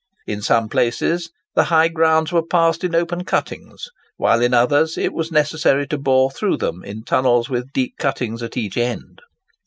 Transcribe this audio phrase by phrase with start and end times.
[0.25, 5.13] In some places, the high grounds were passed in open cuttings, whilst in others it
[5.13, 9.21] was necessary to bore through them in tunnels with deep cuttings at each end.